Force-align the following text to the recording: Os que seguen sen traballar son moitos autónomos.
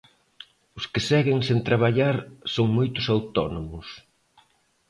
Os 0.77 0.85
que 0.91 1.01
seguen 1.09 1.39
sen 1.47 1.59
traballar 1.67 2.17
son 2.53 2.67
moitos 2.77 3.05
autónomos. 3.15 3.87